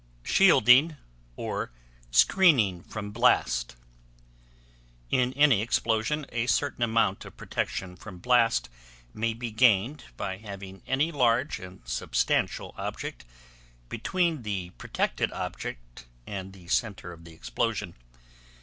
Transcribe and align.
SHIELDING, 0.23 0.97
OR 1.35 1.71
SCREENING 2.09 2.81
FROM 2.81 3.11
BLAST 3.11 3.75
In 5.11 5.31
any 5.33 5.61
explosion, 5.61 6.25
a 6.31 6.47
certain 6.47 6.81
amount 6.81 7.23
of 7.23 7.37
protection 7.37 7.95
from 7.95 8.17
blast 8.17 8.67
may 9.13 9.35
be 9.35 9.51
gained 9.51 10.05
by 10.17 10.37
having 10.37 10.81
any 10.87 11.11
large 11.11 11.59
and 11.59 11.81
substantial 11.87 12.73
object 12.79 13.25
between 13.89 14.41
the 14.41 14.71
protected 14.71 15.31
object 15.33 16.07
and 16.25 16.53
the 16.53 16.67
center 16.67 17.13
of 17.13 17.23
the 17.23 17.33
explosion. 17.33 17.93